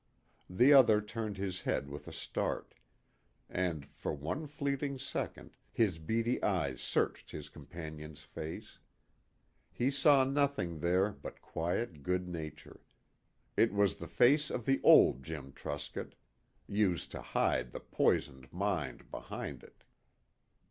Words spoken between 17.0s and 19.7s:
to hide the poisoned mind behind